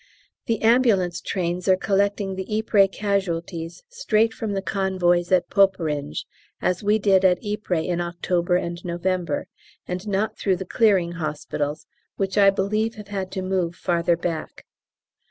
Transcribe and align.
The 0.47 0.63
ambulance 0.63 1.21
trains 1.21 1.67
are 1.67 1.77
collecting 1.77 2.33
the 2.33 2.57
Ypres 2.57 2.89
casualties 2.91 3.83
straight 3.87 4.33
from 4.33 4.53
the 4.53 4.61
convoys 4.63 5.31
at 5.31 5.51
Poperinghe, 5.51 6.25
as 6.59 6.81
we 6.81 6.97
did 6.97 7.23
at 7.23 7.37
Ypres 7.45 7.85
in 7.85 8.01
October 8.01 8.55
and 8.55 8.83
November, 8.83 9.45
and 9.87 10.07
not 10.07 10.39
through 10.39 10.55
the 10.55 10.65
Clearing 10.65 11.11
Hospitals, 11.11 11.85
which 12.15 12.35
I 12.35 12.49
believe 12.49 12.95
have 12.95 13.09
had 13.09 13.29
to 13.33 13.43
move 13.43 13.75
farther 13.75 14.17
back. 14.17 14.65